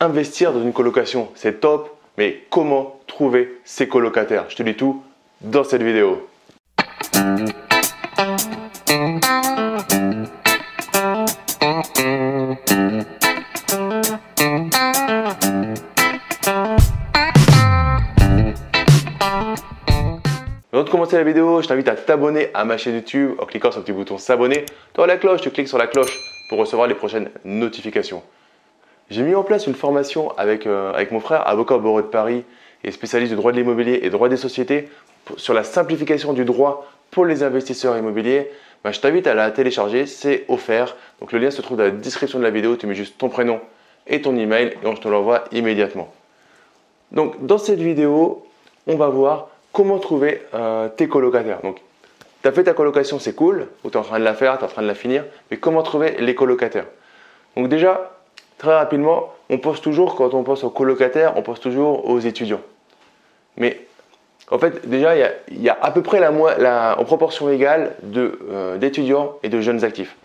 investir 0.00 0.52
dans 0.52 0.62
une 0.62 0.72
colocation, 0.72 1.28
c'est 1.34 1.60
top, 1.60 1.90
mais 2.16 2.44
comment 2.50 3.00
trouver 3.06 3.58
ses 3.64 3.88
colocataires? 3.88 4.44
Je 4.48 4.56
te 4.56 4.62
dis 4.62 4.74
tout 4.74 5.02
dans 5.40 5.64
cette 5.64 5.82
vidéo. 5.82 6.26
Avant 20.70 20.84
de 20.84 20.90
commencer 20.90 21.16
la 21.16 21.24
vidéo, 21.24 21.60
je 21.60 21.66
t'invite 21.66 21.88
à 21.88 21.96
t'abonner 21.96 22.50
à 22.54 22.64
ma 22.64 22.78
chaîne 22.78 22.94
YouTube 22.94 23.32
en 23.40 23.46
cliquant 23.46 23.72
sur 23.72 23.80
le 23.80 23.84
petit 23.84 23.92
bouton 23.92 24.16
s'abonner. 24.16 24.64
As 24.96 25.06
la 25.06 25.16
cloche, 25.16 25.40
tu 25.40 25.50
cliques 25.50 25.68
sur 25.68 25.78
la 25.78 25.88
cloche 25.88 26.16
pour 26.48 26.58
recevoir 26.58 26.86
les 26.86 26.94
prochaines 26.94 27.30
notifications. 27.44 28.22
J'ai 29.10 29.22
mis 29.22 29.34
en 29.34 29.42
place 29.42 29.66
une 29.66 29.74
formation 29.74 30.36
avec, 30.36 30.66
euh, 30.66 30.92
avec 30.92 31.12
mon 31.12 31.20
frère, 31.20 31.46
avocat 31.48 31.76
au 31.76 31.80
barreau 31.80 32.02
de 32.02 32.06
Paris 32.06 32.44
et 32.84 32.90
spécialiste 32.90 33.32
du 33.32 33.36
droit 33.36 33.52
de 33.52 33.56
l'immobilier 33.56 34.00
et 34.02 34.10
droit 34.10 34.28
des 34.28 34.36
sociétés, 34.36 34.88
sur 35.36 35.54
la 35.54 35.64
simplification 35.64 36.32
du 36.32 36.44
droit 36.44 36.86
pour 37.10 37.24
les 37.24 37.42
investisseurs 37.42 37.96
immobiliers. 37.96 38.50
Bah, 38.84 38.92
je 38.92 39.00
t'invite 39.00 39.26
à 39.26 39.34
la 39.34 39.50
télécharger, 39.50 40.06
c'est 40.06 40.44
offert. 40.48 40.96
Donc 41.20 41.32
le 41.32 41.38
lien 41.38 41.50
se 41.50 41.62
trouve 41.62 41.78
dans 41.78 41.84
la 41.84 41.90
description 41.90 42.38
de 42.38 42.44
la 42.44 42.50
vidéo, 42.50 42.76
tu 42.76 42.86
mets 42.86 42.94
juste 42.94 43.18
ton 43.18 43.28
prénom 43.28 43.60
et 44.06 44.20
ton 44.20 44.36
email 44.36 44.74
et 44.82 44.86
on 44.86 44.94
te 44.94 45.08
l'envoie 45.08 45.44
immédiatement. 45.52 46.12
Donc 47.10 47.44
dans 47.44 47.58
cette 47.58 47.80
vidéo, 47.80 48.46
on 48.86 48.96
va 48.96 49.08
voir 49.08 49.48
comment 49.72 49.98
trouver 49.98 50.42
euh, 50.54 50.88
tes 50.88 51.08
colocataires. 51.08 51.60
Donc 51.62 51.80
tu 52.42 52.48
as 52.48 52.52
fait 52.52 52.64
ta 52.64 52.74
colocation, 52.74 53.18
c'est 53.18 53.34
cool, 53.34 53.68
ou 53.84 53.90
tu 53.90 53.96
es 53.96 54.00
en 54.00 54.04
train 54.04 54.18
de 54.18 54.24
la 54.24 54.34
faire, 54.34 54.58
tu 54.58 54.64
es 54.64 54.66
en 54.66 54.70
train 54.70 54.82
de 54.82 54.86
la 54.86 54.94
finir, 54.94 55.24
mais 55.50 55.56
comment 55.56 55.82
trouver 55.82 56.16
les 56.18 56.34
colocataires? 56.34 56.86
Donc 57.56 57.68
déjà, 57.68 58.17
très 58.58 58.74
rapidement, 58.74 59.32
on 59.50 59.58
pense 59.58 59.80
toujours, 59.80 60.14
quand 60.14 60.34
on 60.34 60.42
pense 60.42 60.64
aux 60.64 60.70
colocataires, 60.70 61.34
on 61.36 61.42
pense 61.42 61.60
toujours 61.60 62.08
aux 62.08 62.18
étudiants. 62.18 62.60
Mais 63.56 63.80
en 64.50 64.58
fait, 64.58 64.88
déjà, 64.88 65.14
il 65.16 65.62
y 65.62 65.68
a, 65.68 65.78
à 65.80 65.90
peu 65.90 66.02
près 66.02 66.20
la, 66.20 66.96
en 66.98 67.04
proportion 67.04 67.50
égale 67.50 67.94
euh, 68.16 68.76
d'étudiants 68.76 69.36
et 69.42 69.48
de 69.48 69.60
jeunes 69.60 69.84
actifs. 69.84 70.16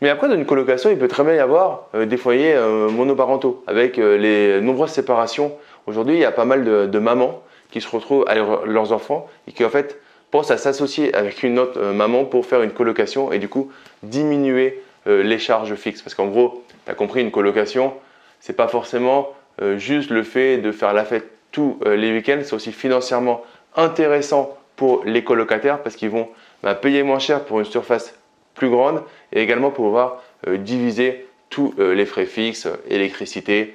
Mais 0.00 0.10
après, 0.10 0.28
dans 0.28 0.34
une 0.34 0.46
colocation, 0.46 0.90
il 0.90 0.98
peut 0.98 1.08
très 1.08 1.24
bien 1.24 1.34
y 1.34 1.38
avoir 1.40 1.88
euh, 1.94 2.06
des 2.06 2.16
foyers 2.16 2.54
euh, 2.54 2.88
monoparentaux 2.88 3.64
avec 3.66 3.96
les 3.96 4.60
nombreuses 4.60 4.90
séparations. 4.90 5.52
Aujourd'hui, 5.86 6.16
il 6.16 6.20
y 6.20 6.24
a 6.24 6.30
pas 6.30 6.44
mal 6.44 6.64
de, 6.64 6.98
mamans 6.98 7.42
qui 7.70 7.80
se 7.80 7.88
retrouvent 7.88 8.24
avec 8.28 8.44
leurs 8.64 8.92
enfants 8.92 9.28
et 9.46 9.52
qui 9.52 9.64
en 9.64 9.70
fait 9.70 10.00
pensent 10.30 10.50
à 10.50 10.56
s'associer 10.56 11.14
avec 11.14 11.42
une 11.42 11.58
autre 11.58 11.80
maman 11.92 12.24
pour 12.24 12.46
faire 12.46 12.62
une 12.62 12.70
colocation 12.70 13.32
et 13.32 13.38
du 13.38 13.48
coup 13.48 13.70
diminuer 14.02 14.82
les 15.06 15.38
charges 15.38 15.74
fixes. 15.74 16.02
Parce 16.02 16.14
qu'en 16.14 16.26
gros, 16.26 16.64
tu 16.84 16.90
as 16.90 16.94
compris, 16.94 17.22
une 17.22 17.30
colocation, 17.30 17.94
c'est 18.40 18.54
pas 18.54 18.68
forcément 18.68 19.32
euh, 19.60 19.78
juste 19.78 20.10
le 20.10 20.22
fait 20.22 20.58
de 20.58 20.70
faire 20.70 20.92
la 20.92 21.04
fête 21.04 21.26
tous 21.50 21.78
euh, 21.84 21.96
les 21.96 22.12
week-ends, 22.12 22.38
c'est 22.42 22.54
aussi 22.54 22.72
financièrement 22.72 23.42
intéressant 23.76 24.56
pour 24.76 25.02
les 25.04 25.24
colocataires 25.24 25.82
parce 25.82 25.96
qu'ils 25.96 26.10
vont 26.10 26.28
bah, 26.62 26.74
payer 26.74 27.02
moins 27.02 27.18
cher 27.18 27.44
pour 27.44 27.58
une 27.58 27.64
surface 27.64 28.14
plus 28.54 28.68
grande 28.68 29.02
et 29.32 29.42
également 29.42 29.70
pouvoir 29.70 30.22
euh, 30.46 30.56
diviser 30.56 31.26
tous 31.50 31.74
les 31.78 32.04
frais 32.04 32.26
fixes, 32.26 32.68
électricité, 32.90 33.74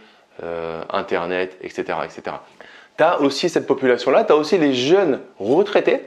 internet, 0.91 1.57
etc. 1.63 1.97
etc. 2.05 2.35
Tu 2.99 3.03
as 3.03 3.19
aussi 3.19 3.49
cette 3.49 3.65
population-là, 3.65 4.25
tu 4.25 4.31
as 4.31 4.35
aussi 4.35 4.59
les 4.59 4.75
jeunes 4.75 5.21
retraités 5.39 6.01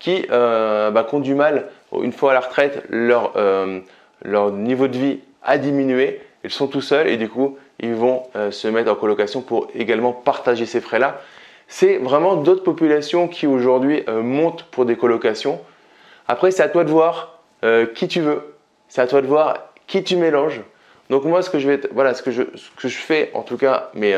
qui, 0.00 0.26
bah, 0.28 1.06
ont 1.12 1.20
du 1.20 1.36
mal, 1.36 1.68
une 1.92 2.10
fois 2.10 2.32
à 2.32 2.34
la 2.34 2.40
retraite, 2.40 2.82
leur, 2.88 3.32
leur 4.24 4.50
niveau 4.50 4.88
de 4.88 4.98
vie 4.98 5.20
a 5.42 5.58
diminué 5.58 6.20
ils 6.44 6.50
sont 6.50 6.68
tout 6.68 6.82
seuls 6.82 7.08
et 7.08 7.16
du 7.16 7.28
coup, 7.28 7.56
ils 7.80 7.94
vont 7.94 8.24
euh, 8.36 8.50
se 8.50 8.68
mettre 8.68 8.92
en 8.92 8.94
colocation 8.94 9.40
pour 9.40 9.68
également 9.74 10.12
partager 10.12 10.66
ces 10.66 10.80
frais-là. 10.80 11.20
C'est 11.68 11.96
vraiment 11.96 12.36
d'autres 12.36 12.62
populations 12.62 13.26
qui 13.28 13.46
aujourd'hui 13.46 14.04
euh, 14.08 14.22
montent 14.22 14.64
pour 14.64 14.84
des 14.84 14.96
colocations. 14.96 15.58
Après, 16.28 16.50
c'est 16.50 16.62
à 16.62 16.68
toi 16.68 16.84
de 16.84 16.90
voir 16.90 17.40
euh, 17.64 17.86
qui 17.86 18.08
tu 18.08 18.20
veux. 18.20 18.54
C'est 18.88 19.00
à 19.00 19.06
toi 19.06 19.22
de 19.22 19.26
voir 19.26 19.70
qui 19.86 20.04
tu 20.04 20.16
mélanges. 20.16 20.60
Donc 21.08 21.24
moi, 21.24 21.40
ce 21.40 21.48
que 21.48 21.58
je 21.58 21.68
vais, 21.68 21.80
voilà, 21.92 22.12
ce 22.12 22.22
que 22.22 22.30
je, 22.30 22.42
ce 22.54 22.70
que 22.76 22.88
je 22.88 22.98
fais 22.98 23.30
en 23.34 23.42
tout 23.42 23.56
cas, 23.56 23.90
mais 23.94 24.14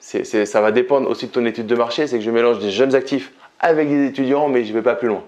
ça 0.00 0.60
va 0.60 0.72
dépendre 0.72 1.08
aussi 1.08 1.26
de 1.26 1.32
ton 1.32 1.44
étude 1.44 1.66
de 1.66 1.74
marché, 1.76 2.06
c'est 2.08 2.18
que 2.18 2.24
je 2.24 2.30
mélange 2.30 2.58
des 2.58 2.70
jeunes 2.70 2.96
actifs 2.96 3.32
avec 3.60 3.88
des 3.88 4.06
étudiants, 4.06 4.48
mais 4.48 4.64
je 4.64 4.70
ne 4.70 4.74
vais 4.74 4.82
pas 4.82 4.96
plus 4.96 5.06
loin. 5.06 5.22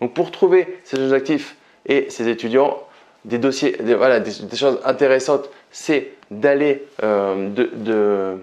Donc 0.00 0.14
pour 0.14 0.30
trouver 0.30 0.78
ces 0.84 0.96
jeunes 0.96 1.12
actifs 1.12 1.56
et 1.86 2.06
ces 2.08 2.28
étudiants, 2.28 2.78
des 3.24 3.38
dossiers, 3.38 3.76
voilà, 3.96 4.20
des, 4.20 4.56
choses 4.56 4.80
intéressantes, 4.84 5.48
c'est 5.70 6.12
d'aller, 6.30 6.84
euh, 7.02 7.48
de, 7.50 8.36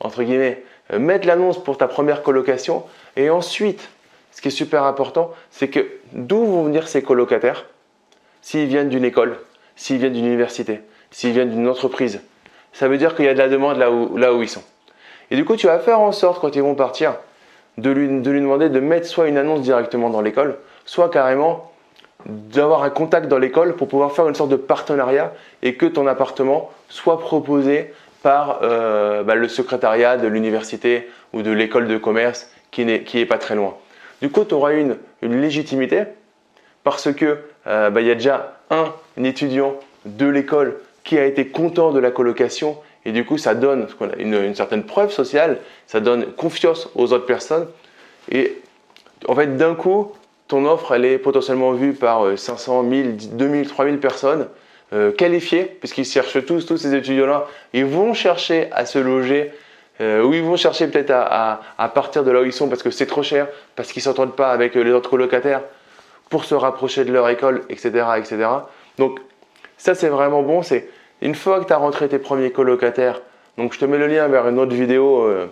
entre 0.00 0.22
guillemets, 0.22 0.62
euh, 0.92 0.98
mettre 0.98 1.26
l'annonce 1.26 1.62
pour 1.62 1.78
ta 1.78 1.88
première 1.88 2.22
colocation. 2.22 2.84
Et 3.16 3.30
ensuite, 3.30 3.88
ce 4.32 4.42
qui 4.42 4.48
est 4.48 4.52
super 4.52 4.84
important, 4.84 5.32
c'est 5.50 5.68
que 5.68 5.86
d'où 6.12 6.44
vont 6.44 6.64
venir 6.64 6.88
ces 6.88 7.02
colocataires 7.02 7.66
S'ils 8.42 8.68
viennent 8.68 8.88
d'une 8.88 9.04
école, 9.04 9.38
s'ils 9.76 9.98
viennent 9.98 10.14
d'une 10.14 10.26
université, 10.26 10.80
s'ils 11.10 11.32
viennent 11.32 11.50
d'une 11.50 11.68
entreprise, 11.68 12.20
ça 12.72 12.88
veut 12.88 12.96
dire 12.96 13.14
qu'il 13.14 13.26
y 13.26 13.28
a 13.28 13.34
de 13.34 13.38
la 13.38 13.48
demande 13.48 13.76
là 13.76 13.90
où, 13.90 14.16
là 14.16 14.32
où 14.32 14.42
ils 14.42 14.48
sont. 14.48 14.62
Et 15.30 15.36
du 15.36 15.44
coup, 15.44 15.56
tu 15.56 15.66
vas 15.66 15.78
faire 15.78 16.00
en 16.00 16.12
sorte, 16.12 16.40
quand 16.40 16.56
ils 16.56 16.62
vont 16.62 16.74
partir, 16.74 17.16
de 17.78 17.90
lui, 17.90 18.08
de 18.08 18.30
lui 18.30 18.40
demander 18.40 18.68
de 18.68 18.80
mettre 18.80 19.06
soit 19.06 19.28
une 19.28 19.36
annonce 19.36 19.60
directement 19.60 20.10
dans 20.10 20.20
l'école, 20.20 20.58
soit 20.84 21.10
carrément 21.10 21.69
d'avoir 22.26 22.82
un 22.82 22.90
contact 22.90 23.28
dans 23.28 23.38
l'école 23.38 23.76
pour 23.76 23.88
pouvoir 23.88 24.12
faire 24.12 24.28
une 24.28 24.34
sorte 24.34 24.50
de 24.50 24.56
partenariat 24.56 25.32
et 25.62 25.74
que 25.74 25.86
ton 25.86 26.06
appartement 26.06 26.70
soit 26.88 27.20
proposé 27.20 27.92
par 28.22 28.60
euh, 28.62 29.22
bah, 29.22 29.34
le 29.34 29.48
secrétariat 29.48 30.16
de 30.16 30.26
l'université 30.26 31.08
ou 31.32 31.42
de 31.42 31.50
l'école 31.50 31.88
de 31.88 31.96
commerce 31.96 32.50
qui 32.70 32.84
n'est 32.84 33.04
est 33.14 33.26
pas 33.26 33.38
très 33.38 33.54
loin. 33.54 33.76
Du 34.20 34.30
coup, 34.30 34.44
tu 34.44 34.54
auras 34.54 34.74
une, 34.74 34.96
une 35.22 35.40
légitimité 35.40 36.04
parce 36.84 37.12
que 37.12 37.38
euh, 37.66 37.90
bah, 37.90 38.00
il 38.00 38.06
y 38.06 38.10
a 38.10 38.14
déjà 38.14 38.58
un, 38.70 38.92
étudiant 39.22 39.74
de 40.04 40.26
l'école 40.26 40.78
qui 41.04 41.18
a 41.18 41.24
été 41.24 41.48
content 41.48 41.92
de 41.92 41.98
la 41.98 42.10
colocation 42.10 42.76
et 43.04 43.12
du 43.12 43.24
coup 43.24 43.38
ça 43.38 43.54
donne 43.54 43.86
une, 44.18 44.34
une 44.34 44.54
certaine 44.54 44.84
preuve 44.84 45.10
sociale, 45.10 45.58
ça 45.86 46.00
donne 46.00 46.26
confiance 46.32 46.88
aux 46.94 47.12
autres 47.12 47.26
personnes 47.26 47.66
et 48.30 48.58
en 49.28 49.34
fait 49.34 49.56
d'un 49.56 49.74
coup 49.74 50.12
ton 50.50 50.66
offre, 50.66 50.94
elle 50.94 51.04
est 51.04 51.18
potentiellement 51.18 51.72
vue 51.72 51.94
par 51.94 52.36
500, 52.36 52.82
1000, 52.82 53.36
2000, 53.36 53.68
3000 53.68 54.00
personnes 54.00 54.48
euh, 54.92 55.12
qualifiées, 55.12 55.62
puisqu'ils 55.62 56.04
cherchent 56.04 56.44
tous, 56.44 56.76
ces 56.76 56.94
étudiants-là, 56.96 57.46
ils 57.72 57.84
vont 57.84 58.12
chercher 58.12 58.68
à 58.72 58.86
se 58.86 58.98
loger, 58.98 59.52
euh, 60.00 60.24
ou 60.24 60.34
ils 60.34 60.42
vont 60.42 60.56
chercher 60.56 60.88
peut-être 60.88 61.12
à, 61.12 61.88
partir 61.94 62.24
de 62.24 62.32
là 62.32 62.40
où 62.40 62.44
ils 62.44 62.52
sont 62.52 62.68
parce 62.68 62.82
que 62.82 62.90
c'est 62.90 63.06
trop 63.06 63.22
cher, 63.22 63.46
parce 63.76 63.92
qu'ils 63.92 64.00
ne 64.00 64.04
s'entendent 64.04 64.34
pas 64.34 64.50
avec 64.50 64.74
les 64.74 64.90
autres 64.90 65.08
colocataires, 65.08 65.62
pour 66.28 66.44
se 66.44 66.56
rapprocher 66.56 67.04
de 67.04 67.12
leur 67.12 67.28
école, 67.28 67.62
etc. 67.68 68.04
etc. 68.18 68.48
Donc 68.98 69.20
ça 69.78 69.94
c'est 69.94 70.08
vraiment 70.08 70.42
bon, 70.42 70.62
c'est 70.62 70.88
une 71.22 71.36
fois 71.36 71.60
que 71.60 71.66
tu 71.66 71.72
as 71.72 71.76
rentré 71.76 72.08
tes 72.08 72.18
premiers 72.18 72.50
colocataires, 72.50 73.22
donc 73.58 73.72
je 73.72 73.78
te 73.78 73.84
mets 73.84 73.98
le 73.98 74.08
lien 74.08 74.26
vers 74.26 74.48
une 74.48 74.58
autre 74.58 74.74
vidéo 74.74 75.22
euh, 75.22 75.46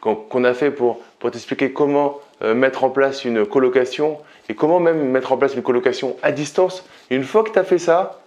qu'on 0.00 0.44
a 0.44 0.54
fait 0.54 0.70
pour, 0.70 1.00
pour 1.18 1.32
t'expliquer 1.32 1.72
comment 1.72 2.20
mettre 2.54 2.84
en 2.84 2.90
place 2.90 3.24
une 3.24 3.46
colocation 3.46 4.18
et 4.48 4.54
comment 4.54 4.80
même 4.80 5.10
mettre 5.10 5.32
en 5.32 5.36
place 5.36 5.54
une 5.54 5.62
colocation 5.62 6.16
à 6.22 6.32
distance. 6.32 6.84
Une 7.10 7.24
fois 7.24 7.42
que 7.42 7.50
tu 7.50 7.58
as 7.58 7.64
fait 7.64 7.78
ça, 7.78 8.20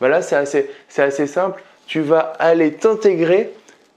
bah 0.00 0.08
là 0.08 0.22
c'est 0.22 0.36
assez, 0.36 0.70
assez, 0.96 1.26
simple. 1.26 1.62
Tu 1.86 2.00
vas 2.00 2.32
aller 2.38 2.72
t'intégrer 2.72 3.52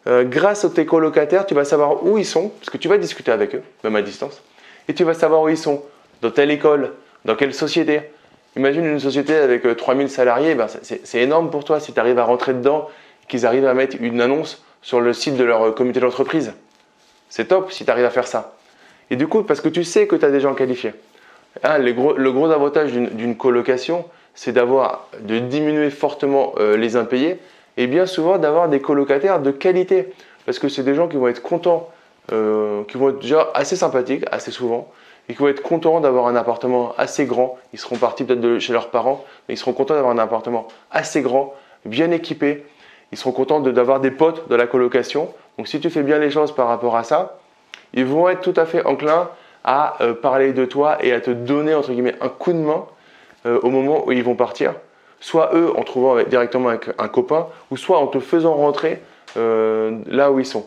euh, 0.08 0.24
grâce 0.24 0.66
à 0.66 0.70
tes 0.70 0.86
colocataires. 0.86 1.46
Tu 1.46 1.54
vas 1.54 1.66
savoir 1.66 2.06
où 2.06 2.18
ils 2.18 2.26
sont, 2.26 2.50
parce 2.50 2.70
que 2.70 2.78
tu 2.78 2.88
vas 2.88 2.98
discuter 2.98 3.32
avec 3.32 3.56
eux, 3.56 3.64
même 3.84 3.96
à 3.96 4.02
distance. 4.02 4.42
Et 4.88 4.94
tu 4.94 5.04
vas 5.04 5.14
savoir 5.14 5.42
où 5.42 5.50
ils 5.50 5.58
sont, 5.58 5.84
dans 6.22 6.32
telle 6.32 6.52
école, 6.52 6.94
dans 7.26 7.36
quelle 7.36 7.54
société. 7.54 8.02
Imagine 8.56 8.86
une 8.86 9.00
société 9.00 9.36
avec 9.36 9.78
3000 9.78 10.06
euh, 10.06 10.10
salariés, 10.10 10.56
bah, 10.56 10.68
c'est 10.82 11.20
énorme 11.20 11.52
pour 11.52 11.64
toi 11.64 11.80
si 11.80 11.94
tu 11.94 12.00
arrives 12.00 12.18
à 12.20 12.24
rentrer 12.24 12.54
dedans, 12.54 12.90
qu'ils 13.28 13.46
arrivent 13.46 13.68
à 13.68 13.74
mettre 13.74 13.98
une 14.00 14.20
annonce 14.22 14.64
sur 14.82 15.02
le 15.02 15.14
site 15.14 15.38
de 15.38 15.44
leur 15.44 15.62
euh, 15.62 15.72
comité 15.72 16.00
d'entreprise. 16.00 16.54
C'est 17.30 17.46
top 17.46 17.72
si 17.72 17.86
tu 17.86 17.92
arrives 17.92 18.06
à 18.06 18.10
faire 18.10 18.28
ça. 18.28 18.56
Et 19.12 19.16
du 19.16 19.28
coup, 19.28 19.44
parce 19.44 19.62
que 19.62 19.70
tu 19.70 19.84
sais 19.84 20.08
que 20.08 20.16
tu 20.16 20.26
as 20.26 20.32
des 20.32 20.40
gens 20.40 20.54
qualifiés. 20.54 20.94
Ah, 21.64 21.78
le, 21.78 21.92
gros, 21.92 22.52
avantage 22.52 22.94
d'une 22.94 23.36
colocation, 23.36 24.06
c'est 24.34 24.54
d'avoir, 24.54 25.08
de 25.20 25.40
diminuer 25.40 25.90
fortement 25.90 26.54
euh, 26.58 26.78
les 26.78 26.96
impayés 26.96 27.40
et 27.78 27.88
bien 27.88 28.06
souvent 28.06 28.38
d'avoir 28.38 28.70
des 28.70 28.80
colocataires 28.80 29.42
de 29.42 29.52
qualité. 29.52 30.14
Parce 30.46 30.60
que 30.60 30.70
c'est 30.70 30.84
des 30.84 30.96
gens 30.96 31.08
qui 31.08 31.18
vont 31.18 31.28
être 31.28 31.42
contents, 31.42 31.90
euh, 32.32 32.84
qui 32.86 32.98
vont 32.98 33.10
être 33.10 33.20
déjà 33.20 33.50
assez 33.54 33.76
sympathiques, 33.76 34.24
assez 34.32 34.52
souvent, 34.52 34.90
et 35.28 35.34
qui 35.34 35.40
vont 35.40 35.50
être 35.50 35.62
contents 35.62 36.00
d'avoir 36.00 36.28
un 36.28 36.36
appartement 36.36 36.94
assez 36.98 37.26
grand. 37.26 37.58
Ils 37.74 37.80
seront 37.80 37.98
partis 37.98 38.24
peut-être 38.24 38.60
chez 38.60 38.74
leurs 38.74 38.90
parents, 38.90 39.26
mais 39.48 39.56
ils 39.56 39.58
seront 39.58 39.74
contents 39.74 39.96
d'avoir 39.96 40.14
un 40.14 40.18
appartement 40.18 40.68
assez 40.92 41.22
grand, 41.22 41.54
bien 41.86 42.10
équipé. 42.12 42.66
Ils 43.12 43.18
seront 43.18 43.32
contents 43.32 43.60
d'avoir 43.60 44.00
des 44.00 44.12
potes 44.12 44.48
de 44.50 44.56
la 44.56 44.66
colocation. 44.66 45.34
Donc 45.58 45.68
si 45.68 45.80
tu 45.80 45.90
fais 45.90 46.04
bien 46.04 46.20
les 46.20 46.32
choses 46.32 46.54
par 46.54 46.68
rapport 46.68 46.96
à 46.96 47.04
ça, 47.04 47.38
ils 47.94 48.06
vont 48.06 48.30
être 48.30 48.42
tout 48.42 48.54
à 48.56 48.66
fait 48.66 48.86
enclins 48.86 49.30
à 49.64 50.02
euh, 50.02 50.14
parler 50.14 50.54
de 50.54 50.66
toi 50.66 50.98
et 51.04 51.12
à 51.12 51.22
te 51.22 51.32
donner 51.32 51.74
entre 51.74 51.92
guillemets 51.92 52.16
un 52.22 52.30
coup 52.30 52.54
de 52.54 52.58
main 52.58 52.86
euh, 53.46 53.60
au 53.62 53.70
moment 53.70 54.06
où 54.06 54.12
ils 54.12 54.24
vont 54.24 54.36
partir. 54.36 54.74
Soit 55.20 55.52
eux 55.54 55.72
en 55.76 55.84
trouvant 55.84 56.22
directement 56.24 56.70
un 56.70 57.08
copain, 57.10 57.48
ou 57.72 57.78
soit 57.78 58.00
en 58.00 58.08
te 58.08 58.20
faisant 58.20 58.54
rentrer 58.54 59.02
là 59.36 60.32
où 60.32 60.40
ils 60.40 60.46
sont. 60.46 60.66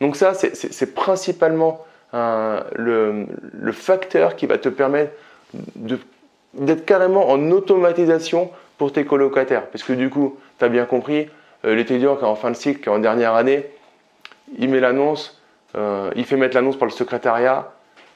Donc 0.00 0.14
ça, 0.14 0.34
c'est 0.34 0.94
principalement 0.94 1.84
le, 2.12 3.26
facteur 3.72 4.36
qui 4.36 4.46
va 4.46 4.56
te 4.56 4.68
permettre 4.68 5.10
d'être 6.54 6.84
carrément 6.84 7.28
en 7.28 7.50
automatisation 7.50 8.50
pour 8.78 8.92
tes 8.92 9.04
colocataires. 9.04 9.66
Parce 9.66 9.84
que 9.84 9.92
du 9.92 10.08
coup, 10.08 10.38
tu 10.58 10.64
as 10.64 10.68
bien 10.68 10.84
compris, 10.84 11.28
euh, 11.64 11.74
l'étudiant 11.74 12.16
qui 12.16 12.22
est 12.22 12.28
en 12.28 12.36
fin 12.36 12.50
de 12.50 12.56
cycle, 12.56 12.80
qui 12.80 12.88
est 12.88 12.92
en 12.92 13.00
dernière 13.00 13.34
année, 13.34 13.66
il 14.58 14.70
met 14.70 14.80
l'annonce, 14.80 15.42
euh, 15.76 16.10
il 16.16 16.24
fait 16.24 16.36
mettre 16.36 16.54
l'annonce 16.54 16.78
par 16.78 16.86
le 16.86 16.92
secrétariat, 16.92 17.72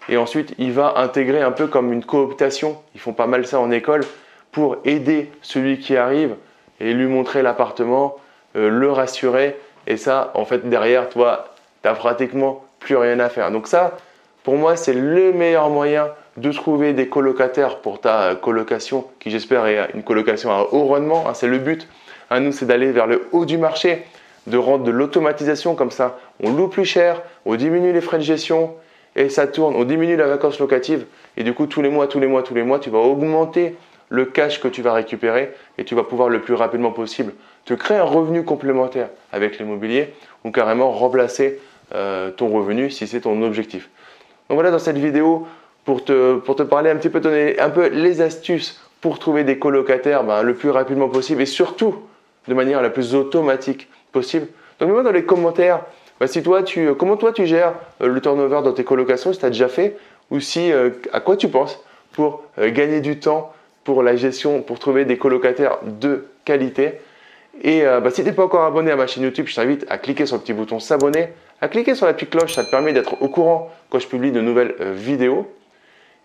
et 0.08 0.16
ensuite 0.16 0.54
il 0.58 0.72
va 0.72 0.94
intégrer 0.96 1.42
un 1.42 1.52
peu 1.52 1.66
comme 1.66 1.92
une 1.92 2.04
cooptation. 2.04 2.78
Ils 2.94 3.00
font 3.00 3.12
pas 3.12 3.26
mal 3.26 3.46
ça 3.46 3.60
en 3.60 3.70
école 3.70 4.02
pour 4.50 4.76
aider 4.84 5.30
celui 5.40 5.78
qui 5.78 5.96
arrive 5.96 6.36
et 6.80 6.92
lui 6.92 7.06
montrer 7.06 7.42
l'appartement, 7.42 8.16
euh, 8.56 8.68
le 8.68 8.90
rassurer. 8.90 9.56
Et 9.86 9.96
ça, 9.96 10.30
en 10.34 10.44
fait, 10.44 10.68
derrière, 10.68 11.08
toi, 11.08 11.54
tu 11.82 11.88
n'as 11.88 11.94
pratiquement 11.94 12.64
plus 12.78 12.96
rien 12.96 13.18
à 13.20 13.28
faire. 13.28 13.50
Donc 13.50 13.66
ça, 13.66 13.96
pour 14.44 14.56
moi, 14.56 14.76
c'est 14.76 14.92
le 14.92 15.32
meilleur 15.32 15.70
moyen 15.70 16.08
de 16.36 16.50
trouver 16.50 16.92
des 16.92 17.08
colocataires 17.08 17.78
pour 17.78 18.00
ta 18.00 18.34
colocation, 18.34 19.06
qui 19.20 19.30
j'espère 19.30 19.66
est 19.66 19.90
une 19.94 20.02
colocation 20.02 20.50
à 20.50 20.68
haut 20.72 20.86
rendement. 20.86 21.28
Hein, 21.28 21.34
c'est 21.34 21.46
le 21.46 21.58
but. 21.58 21.88
Hein, 22.30 22.40
nous, 22.40 22.52
c'est 22.52 22.66
d'aller 22.66 22.90
vers 22.92 23.06
le 23.06 23.28
haut 23.32 23.44
du 23.44 23.58
marché, 23.58 24.04
de 24.46 24.56
rendre 24.56 24.84
de 24.84 24.90
l'automatisation 24.90 25.74
comme 25.74 25.90
ça. 25.90 26.18
On 26.42 26.50
loue 26.50 26.68
plus 26.68 26.84
cher, 26.84 27.22
on 27.44 27.54
diminue 27.54 27.92
les 27.92 28.00
frais 28.00 28.18
de 28.18 28.22
gestion 28.22 28.74
et 29.16 29.28
ça 29.28 29.46
tourne. 29.46 29.74
On 29.76 29.84
diminue 29.84 30.16
la 30.16 30.26
vacance 30.26 30.58
locative 30.58 31.06
et 31.36 31.44
du 31.44 31.54
coup, 31.54 31.66
tous 31.66 31.82
les 31.82 31.88
mois, 31.88 32.06
tous 32.06 32.20
les 32.20 32.26
mois, 32.26 32.42
tous 32.42 32.54
les 32.54 32.62
mois, 32.62 32.78
tu 32.78 32.90
vas 32.90 32.98
augmenter 32.98 33.76
le 34.08 34.26
cash 34.26 34.60
que 34.60 34.68
tu 34.68 34.82
vas 34.82 34.92
récupérer 34.92 35.52
et 35.78 35.84
tu 35.84 35.94
vas 35.94 36.02
pouvoir 36.02 36.28
le 36.28 36.40
plus 36.40 36.54
rapidement 36.54 36.90
possible 36.90 37.32
te 37.64 37.74
créer 37.74 37.98
un 37.98 38.04
revenu 38.04 38.44
complémentaire 38.44 39.08
avec 39.32 39.58
l'immobilier 39.58 40.12
ou 40.44 40.50
carrément 40.50 40.90
remplacer 40.90 41.60
euh, 41.94 42.30
ton 42.30 42.48
revenu 42.48 42.90
si 42.90 43.06
c'est 43.06 43.22
ton 43.22 43.40
objectif. 43.42 43.88
Donc 44.48 44.56
voilà 44.56 44.70
dans 44.70 44.78
cette 44.78 44.98
vidéo 44.98 45.46
pour 45.84 46.04
te, 46.04 46.36
pour 46.36 46.56
te 46.56 46.62
parler 46.62 46.90
un 46.90 46.96
petit 46.96 47.08
peu, 47.08 47.20
donner 47.20 47.58
un 47.58 47.70
peu 47.70 47.88
les 47.88 48.20
astuces 48.20 48.80
pour 49.00 49.18
trouver 49.18 49.44
des 49.44 49.58
colocataires 49.58 50.24
ben, 50.24 50.42
le 50.42 50.54
plus 50.54 50.70
rapidement 50.70 51.08
possible 51.08 51.42
et 51.42 51.46
surtout 51.46 51.96
de 52.48 52.54
manière 52.54 52.82
la 52.82 52.90
plus 52.90 53.14
automatique 53.14 53.88
possible. 54.10 54.46
Donc 54.78 54.88
mets-moi 54.88 55.02
dans 55.02 55.12
les 55.12 55.24
commentaires 55.24 55.80
ben, 56.22 56.28
si 56.28 56.42
toi, 56.42 56.62
tu, 56.62 56.94
comment 56.94 57.16
toi 57.16 57.32
tu 57.32 57.46
gères 57.46 57.74
euh, 58.00 58.06
le 58.08 58.20
turnover 58.20 58.60
dans 58.62 58.72
tes 58.72 58.84
colocations, 58.84 59.32
si 59.32 59.38
tu 59.40 59.44
as 59.44 59.50
déjà 59.50 59.68
fait, 59.68 59.96
ou 60.30 60.40
si 60.40 60.72
euh, 60.72 60.90
à 61.12 61.20
quoi 61.20 61.36
tu 61.36 61.48
penses 61.48 61.82
pour 62.12 62.42
gagner 62.58 63.00
du 63.00 63.18
temps 63.18 63.52
pour 63.84 64.02
la 64.02 64.16
gestion, 64.16 64.62
pour 64.62 64.78
trouver 64.78 65.04
des 65.04 65.18
colocataires 65.18 65.78
de 65.82 66.26
qualité? 66.44 67.00
Et 67.60 67.86
euh, 67.86 68.00
bah, 68.00 68.10
si 68.10 68.22
tu 68.22 68.28
n'es 68.28 68.34
pas 68.34 68.44
encore 68.44 68.64
abonné 68.64 68.90
à 68.90 68.96
ma 68.96 69.06
chaîne 69.06 69.24
YouTube, 69.24 69.46
je 69.46 69.54
t'invite 69.54 69.84
à 69.88 69.98
cliquer 69.98 70.26
sur 70.26 70.36
le 70.36 70.42
petit 70.42 70.52
bouton 70.52 70.80
s'abonner, 70.80 71.28
à 71.60 71.68
cliquer 71.68 71.94
sur 71.94 72.06
la 72.06 72.14
petite 72.14 72.30
cloche, 72.30 72.54
ça 72.54 72.64
te 72.64 72.70
permet 72.70 72.92
d'être 72.92 73.20
au 73.22 73.28
courant 73.28 73.70
quand 73.90 73.98
je 73.98 74.08
publie 74.08 74.32
de 74.32 74.40
nouvelles 74.40 74.74
euh, 74.80 74.92
vidéos. 74.94 75.46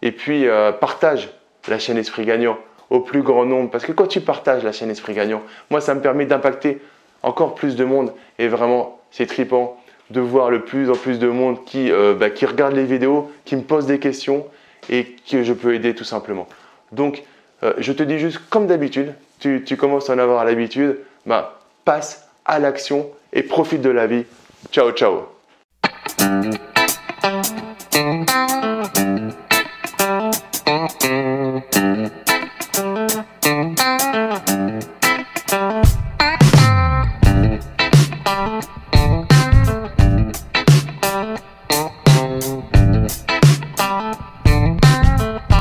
Et 0.01 0.11
puis 0.11 0.47
euh, 0.47 0.71
partage 0.71 1.29
la 1.67 1.79
chaîne 1.79 1.97
Esprit 1.97 2.25
Gagnant 2.25 2.57
au 2.89 3.01
plus 3.01 3.21
grand 3.21 3.45
nombre, 3.45 3.69
parce 3.69 3.85
que 3.85 3.91
quand 3.91 4.07
tu 4.07 4.21
partages 4.21 4.63
la 4.63 4.71
chaîne 4.71 4.89
Esprit 4.89 5.13
Gagnant, 5.13 5.41
moi 5.69 5.81
ça 5.81 5.93
me 5.93 6.01
permet 6.01 6.25
d'impacter 6.25 6.79
encore 7.23 7.55
plus 7.55 7.75
de 7.75 7.83
monde 7.83 8.13
et 8.39 8.47
vraiment 8.47 8.99
c'est 9.11 9.25
tripant 9.25 9.76
de 10.09 10.21
voir 10.21 10.49
le 10.49 10.63
plus 10.63 10.89
en 10.89 10.95
plus 10.95 11.19
de 11.19 11.27
monde 11.27 11.63
qui, 11.65 11.91
bah, 12.17 12.29
qui 12.29 12.45
regarde 12.45 12.73
les 12.73 12.85
vidéos, 12.85 13.31
qui 13.45 13.55
me 13.55 13.61
pose 13.61 13.85
des 13.85 13.99
questions 13.99 14.45
et 14.89 15.15
que 15.29 15.43
je 15.43 15.53
peux 15.53 15.73
aider 15.73 15.93
tout 15.95 16.03
simplement. 16.03 16.47
Donc 16.91 17.23
euh, 17.63 17.73
je 17.77 17.91
te 17.91 18.03
dis 18.03 18.19
juste, 18.19 18.39
comme 18.49 18.67
d'habitude, 18.67 19.13
tu, 19.39 19.77
commences 19.77 20.09
à 20.09 20.13
en 20.13 20.19
avoir 20.19 20.45
l'habitude, 20.45 20.97
ben, 21.25 21.47
passe 21.85 22.27
à 22.45 22.59
l'action 22.59 23.07
et 23.33 23.43
profite 23.43 23.81
de 23.81 23.89
la 23.89 24.07
vie. 24.07 24.25
Ciao, 24.71 24.91
ciao 24.91 25.27